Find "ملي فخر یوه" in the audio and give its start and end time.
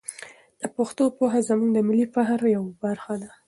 1.87-2.71